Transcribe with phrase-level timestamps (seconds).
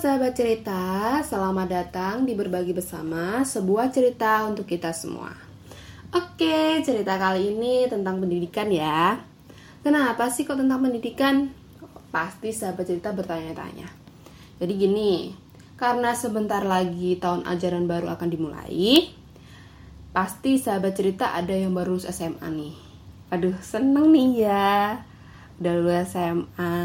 [0.00, 5.28] sahabat cerita, selamat datang di Berbagi Bersama, sebuah cerita untuk kita semua.
[6.16, 9.20] Oke, cerita kali ini tentang pendidikan ya.
[9.84, 11.52] Kenapa sih kok tentang pendidikan?
[12.08, 13.92] Pasti sahabat cerita bertanya-tanya.
[14.56, 15.36] Jadi gini,
[15.76, 19.04] karena sebentar lagi tahun ajaran baru akan dimulai,
[20.16, 22.76] pasti sahabat cerita ada yang baru lulus SMA nih.
[23.36, 25.04] Aduh, seneng nih ya.
[25.60, 26.80] Udah lulus SMA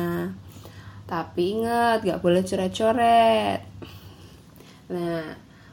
[1.05, 3.61] tapi ingat, gak boleh coret-coret.
[4.89, 5.25] Nah,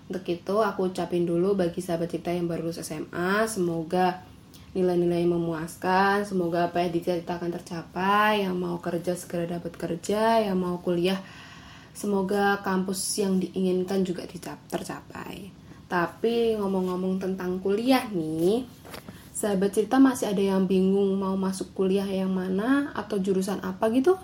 [0.09, 4.21] untuk itu aku ucapin dulu bagi sahabat kita yang baru lulus SMA, semoga
[4.73, 10.81] nilai-nilai memuaskan, semoga apa yang diceritakan tercapai, yang mau kerja segera dapat kerja, yang mau
[10.81, 11.21] kuliah
[11.93, 14.25] semoga kampus yang diinginkan juga
[14.69, 15.53] tercapai.
[15.93, 18.65] Tapi ngomong-ngomong tentang kuliah nih,
[19.37, 24.17] sahabat cerita masih ada yang bingung mau masuk kuliah yang mana atau jurusan apa gitu?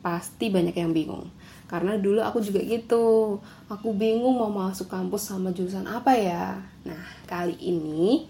[0.00, 1.28] Pasti banyak yang bingung.
[1.70, 3.38] Karena dulu aku juga gitu.
[3.70, 6.58] Aku bingung mau masuk kampus sama jurusan apa ya.
[6.82, 8.26] Nah kali ini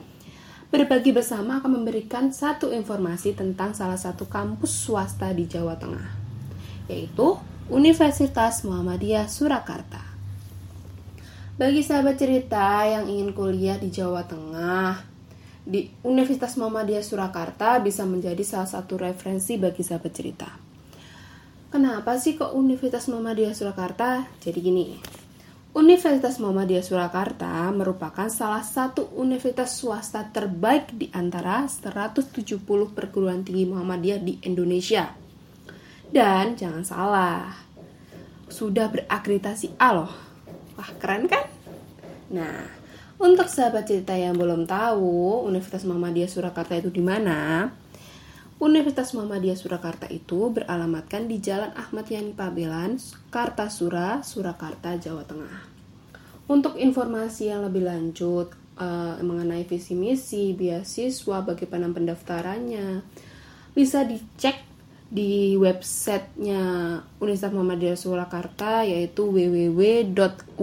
[0.71, 6.21] berbagi bersama akan memberikan satu informasi tentang salah satu kampus swasta di Jawa Tengah
[6.87, 7.39] yaitu
[7.71, 10.03] Universitas Muhammadiyah Surakarta.
[11.55, 15.07] Bagi sahabat cerita yang ingin kuliah di Jawa Tengah
[15.67, 20.70] di Universitas Muhammadiyah Surakarta bisa menjadi salah satu referensi bagi sahabat cerita
[21.71, 24.27] Kenapa sih kok Universitas Muhammadiyah Surakarta?
[24.43, 24.87] Jadi gini,
[25.71, 34.19] Universitas Muhammadiyah Surakarta merupakan salah satu universitas swasta terbaik di antara 170 perguruan tinggi Muhammadiyah
[34.19, 35.15] di Indonesia.
[36.11, 37.55] Dan jangan salah,
[38.51, 40.11] sudah berakreditasi A loh.
[40.75, 41.47] Wah, keren kan?
[42.35, 42.67] Nah,
[43.23, 47.71] untuk sahabat cerita yang belum tahu Universitas Muhammadiyah Surakarta itu di mana,
[48.61, 53.01] Universitas Muhammadiyah Surakarta itu beralamatkan di Jalan Ahmad Yani Pabelan,
[53.33, 55.65] Kartasura, Surakarta, Jawa Tengah.
[56.45, 63.01] Untuk informasi yang lebih lanjut uh, mengenai visi misi beasiswa, bagaimana pendaftarannya,
[63.73, 64.61] bisa dicek
[65.09, 70.61] di websitenya Universitas Muhammadiyah Surakarta yaitu www.ums.ac.id.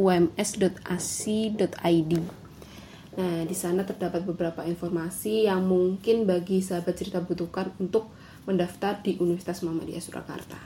[3.18, 8.14] Nah, di sana terdapat beberapa informasi yang mungkin bagi sahabat cerita butuhkan untuk
[8.46, 10.60] mendaftar di Universitas Muhammadiyah Surakarta.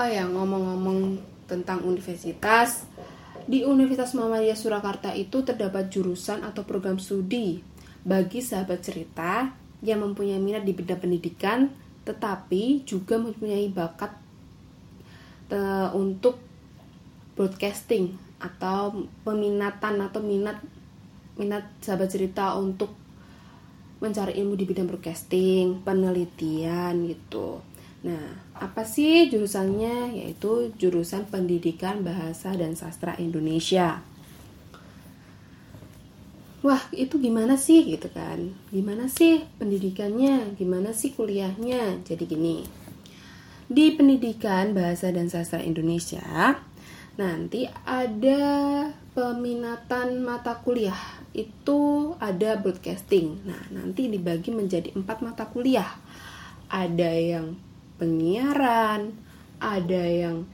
[0.00, 2.88] Oh ya, ngomong-ngomong tentang universitas,
[3.44, 7.60] di Universitas Muhammadiyah Surakarta itu terdapat jurusan atau program studi
[8.00, 9.52] bagi sahabat cerita
[9.84, 11.68] yang mempunyai minat di bidang pendidikan,
[12.08, 14.16] tetapi juga mempunyai bakat
[15.52, 16.40] uh, untuk
[17.36, 20.62] broadcasting atau peminatan atau minat
[21.38, 22.90] minat sahabat cerita untuk
[23.98, 27.62] mencari ilmu di bidang broadcasting, penelitian gitu.
[28.06, 30.22] Nah, apa sih jurusannya?
[30.22, 34.02] Yaitu jurusan Pendidikan Bahasa dan Sastra Indonesia.
[36.62, 38.54] Wah, itu gimana sih gitu kan?
[38.74, 40.58] Gimana sih pendidikannya?
[40.58, 42.02] Gimana sih kuliahnya?
[42.02, 42.66] Jadi gini.
[43.70, 46.58] Di Pendidikan Bahasa dan Sastra Indonesia,
[47.18, 48.46] nanti ada
[49.12, 51.18] peminatan mata kuliah.
[51.34, 53.42] Itu ada broadcasting.
[53.42, 55.98] Nah nanti dibagi menjadi empat mata kuliah.
[56.70, 57.58] Ada yang
[57.98, 59.12] penyiaran
[59.58, 60.46] ada yang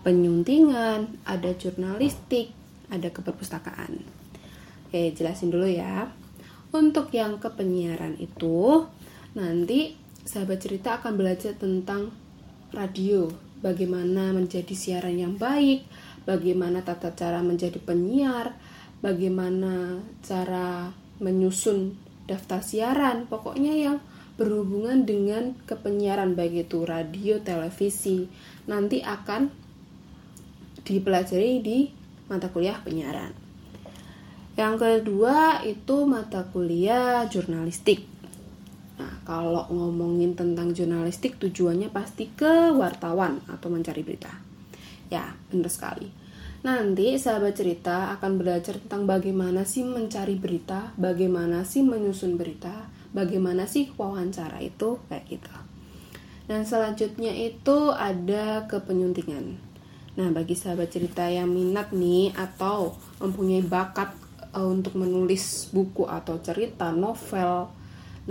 [0.00, 2.56] penyuntingan ada jurnalistik
[2.88, 4.00] ada keperpustakaan.
[4.88, 6.08] Oke jelasin dulu ya.
[6.74, 8.88] Untuk yang kepenyiaran itu
[9.36, 9.94] nanti
[10.24, 12.10] sahabat cerita akan belajar tentang
[12.74, 15.88] radio bagaimana menjadi siaran yang baik,
[16.28, 18.52] bagaimana tata cara menjadi penyiar,
[19.00, 20.92] bagaimana cara
[21.24, 21.96] menyusun
[22.28, 23.96] daftar siaran, pokoknya yang
[24.36, 28.28] berhubungan dengan kepenyiaran baik itu radio, televisi,
[28.68, 29.48] nanti akan
[30.84, 31.88] dipelajari di
[32.28, 33.32] mata kuliah penyiaran.
[34.54, 38.13] Yang kedua itu mata kuliah jurnalistik.
[38.94, 44.30] Nah, kalau ngomongin tentang jurnalistik tujuannya pasti ke wartawan atau mencari berita.
[45.10, 46.08] Ya, benar sekali.
[46.64, 53.68] Nanti sahabat cerita akan belajar tentang bagaimana sih mencari berita, bagaimana sih menyusun berita, bagaimana
[53.68, 55.52] sih wawancara itu kayak gitu.
[56.48, 59.60] Dan selanjutnya itu ada kepenyuntingan.
[60.14, 64.14] Nah, bagi sahabat cerita yang minat nih atau mempunyai bakat
[64.54, 67.68] uh, untuk menulis buku atau cerita, novel.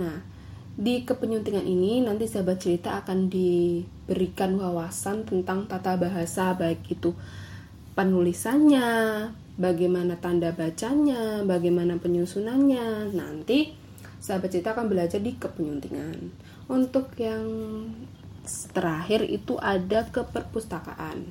[0.00, 0.33] Nah,
[0.74, 7.14] di kepenyuntingan ini nanti sahabat cerita akan diberikan wawasan tentang tata bahasa baik itu
[7.94, 8.90] penulisannya,
[9.54, 13.14] bagaimana tanda bacanya, bagaimana penyusunannya.
[13.14, 13.70] Nanti
[14.18, 16.18] sahabat cerita akan belajar di kepenyuntingan.
[16.66, 17.46] Untuk yang
[18.74, 21.22] terakhir itu ada ke perpustakaan.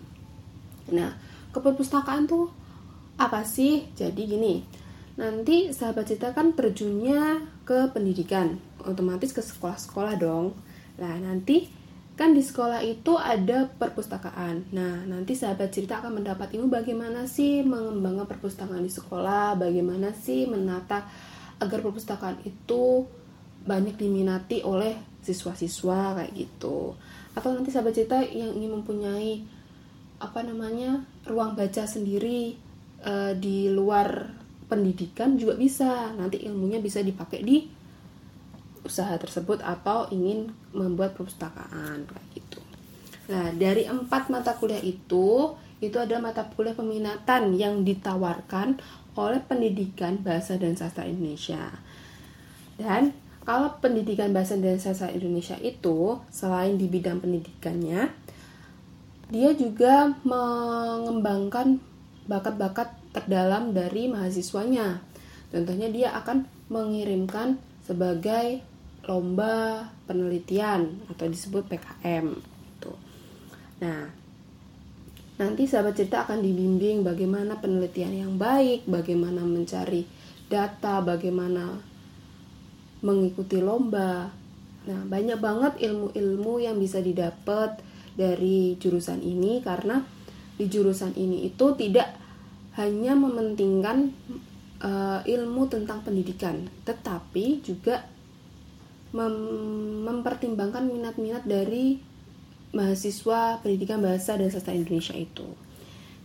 [0.96, 1.20] Nah,
[1.52, 2.48] ke perpustakaan tuh
[3.20, 3.92] apa sih?
[3.92, 4.64] Jadi gini,
[5.14, 10.58] nanti sahabat cerita kan terjunnya ke pendidikan, otomatis ke sekolah-sekolah dong.
[10.98, 11.70] Nah, nanti
[12.14, 14.70] kan di sekolah itu ada perpustakaan.
[14.74, 20.46] Nah, nanti sahabat cerita akan mendapat ilmu bagaimana sih mengembangkan perpustakaan di sekolah, bagaimana sih
[20.46, 21.10] menata
[21.58, 23.06] agar perpustakaan itu
[23.64, 24.94] banyak diminati oleh
[25.26, 26.94] siswa-siswa kayak gitu.
[27.34, 29.42] Atau nanti sahabat cerita yang ingin mempunyai
[30.22, 32.56] apa namanya ruang baca sendiri
[33.02, 34.43] uh, di luar
[34.74, 37.70] pendidikan juga bisa nanti ilmunya bisa dipakai di
[38.82, 42.60] usaha tersebut atau ingin membuat perpustakaan kayak gitu.
[43.30, 48.82] Nah dari empat mata kuliah itu itu adalah mata kuliah peminatan yang ditawarkan
[49.14, 51.70] oleh pendidikan bahasa dan sastra Indonesia.
[52.76, 53.14] Dan
[53.46, 58.10] kalau pendidikan bahasa dan sastra Indonesia itu selain di bidang pendidikannya,
[59.30, 61.78] dia juga mengembangkan
[62.26, 65.00] bakat-bakat terdalam dari mahasiswanya.
[65.54, 68.66] Contohnya dia akan mengirimkan sebagai
[69.06, 72.34] lomba penelitian atau disebut PKM.
[72.34, 72.92] Gitu.
[73.86, 74.10] Nah,
[75.38, 80.10] nanti sahabat cerita akan dibimbing bagaimana penelitian yang baik, bagaimana mencari
[80.50, 81.78] data, bagaimana
[83.04, 84.32] mengikuti lomba.
[84.84, 87.80] Nah, banyak banget ilmu-ilmu yang bisa didapat
[88.16, 90.02] dari jurusan ini karena
[90.54, 92.23] di jurusan ini itu tidak
[92.74, 94.12] hanya mementingkan
[94.82, 98.06] uh, ilmu tentang pendidikan, tetapi juga
[99.14, 99.36] mem
[100.04, 102.02] mempertimbangkan minat-minat dari
[102.74, 105.46] mahasiswa pendidikan bahasa dan sastra Indonesia itu.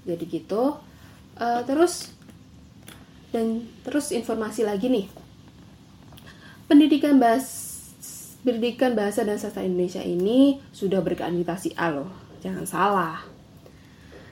[0.09, 0.81] Jadi gitu.
[1.39, 2.11] Uh, terus
[3.31, 5.06] dan terus informasi lagi nih.
[6.65, 7.69] Pendidikan bahasa
[8.41, 12.09] pendidikan bahasa dan sastra Indonesia ini sudah berkeakreditasi A loh.
[12.41, 13.21] Jangan salah.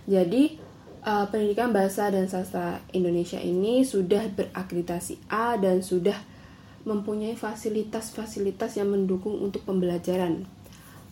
[0.09, 0.66] Jadi
[1.07, 6.19] uh, pendidikan bahasa dan sastra Indonesia ini sudah berakreditasi A dan sudah
[6.83, 10.47] mempunyai fasilitas-fasilitas yang mendukung untuk pembelajaran.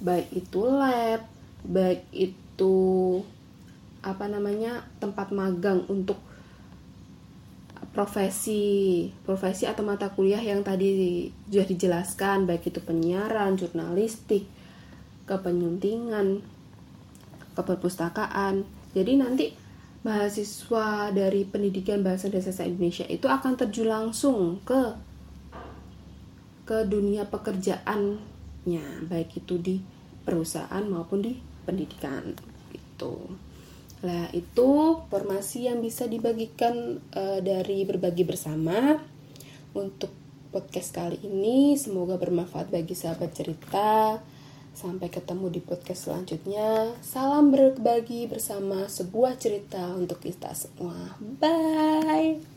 [0.02, 1.22] Baik itu lab,
[1.62, 2.76] baik itu
[4.02, 4.84] apa namanya?
[4.98, 6.18] tempat magang untuk
[7.94, 14.50] profesi profesi atau mata kuliah yang tadi sudah dijelaskan baik itu penyiaran, jurnalistik,
[15.30, 16.42] kepenyuntingan,
[17.54, 18.66] keperpustakaan.
[18.94, 19.63] Jadi nanti
[20.04, 24.94] mahasiswa dari pendidikan bahasa dan sastra Indonesia itu akan terjun langsung ke
[26.68, 29.76] ke dunia pekerjaannya baik itu di
[30.24, 31.32] perusahaan maupun di
[31.64, 32.36] pendidikan
[32.72, 33.14] itu.
[34.04, 34.68] Nah, itu
[35.08, 39.00] informasi yang bisa dibagikan uh, dari berbagi bersama
[39.72, 40.12] untuk
[40.52, 41.76] podcast kali ini.
[41.80, 44.20] Semoga bermanfaat bagi sahabat cerita.
[44.74, 46.98] Sampai ketemu di podcast selanjutnya.
[46.98, 51.14] Salam berbagi bersama sebuah cerita untuk kita semua.
[51.22, 52.53] Bye.